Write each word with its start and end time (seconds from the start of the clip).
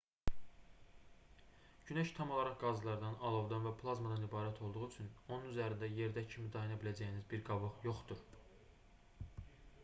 günəş 1.89 2.13
tam 2.19 2.31
olaraq 2.37 2.55
qazlardan 2.63 3.19
alovdan 3.29 3.67
və 3.69 3.73
plazmadan 3.83 4.25
ibarət 4.29 4.63
olduğu 4.69 4.87
üçün 4.87 5.13
onun 5.37 5.47
üzərində 5.51 5.91
yerdəki 6.01 6.33
kimi 6.33 6.51
dayana 6.57 6.81
biləcəyiniz 6.87 7.29
bir 7.35 7.47
qabıq 7.53 7.79
yoxdur 7.91 8.27